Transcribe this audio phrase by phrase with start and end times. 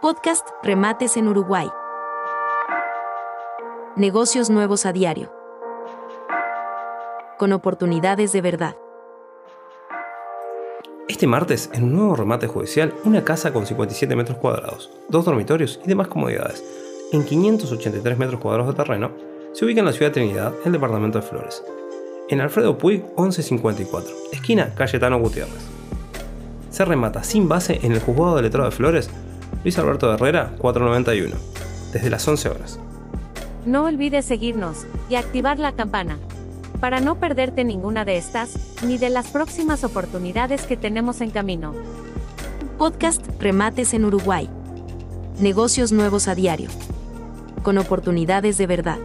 [0.00, 1.68] Podcast Remates en Uruguay.
[3.96, 5.32] Negocios nuevos a diario.
[7.36, 8.76] Con oportunidades de verdad.
[11.08, 15.80] Este martes, en un nuevo remate judicial, una casa con 57 metros cuadrados, dos dormitorios
[15.84, 16.62] y demás comodidades,
[17.10, 19.10] en 583 metros cuadrados de terreno,
[19.52, 21.64] se ubica en la ciudad de Trinidad, el departamento de Flores.
[22.28, 25.66] En Alfredo Puig 1154, esquina Cayetano Gutiérrez.
[26.70, 29.10] Se remata sin base en el juzgado de letrado de Flores
[29.62, 31.36] Luis Alberto Herrera, 491,
[31.92, 32.78] desde las 11 horas.
[33.66, 36.18] No olvides seguirnos y activar la campana
[36.80, 41.74] para no perderte ninguna de estas ni de las próximas oportunidades que tenemos en camino.
[42.78, 44.48] Podcast Remates en Uruguay.
[45.40, 46.70] Negocios nuevos a diario.
[47.62, 48.98] Con oportunidades de verdad.